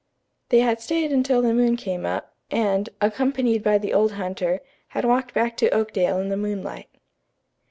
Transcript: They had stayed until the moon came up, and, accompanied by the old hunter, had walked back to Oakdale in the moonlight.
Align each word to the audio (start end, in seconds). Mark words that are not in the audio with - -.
They 0.49 0.61
had 0.61 0.81
stayed 0.81 1.11
until 1.11 1.43
the 1.43 1.53
moon 1.53 1.77
came 1.77 2.07
up, 2.07 2.33
and, 2.49 2.89
accompanied 3.01 3.61
by 3.61 3.77
the 3.77 3.93
old 3.93 4.13
hunter, 4.13 4.61
had 4.87 5.05
walked 5.05 5.31
back 5.35 5.55
to 5.57 5.69
Oakdale 5.69 6.17
in 6.19 6.29
the 6.29 6.37
moonlight. 6.37 6.89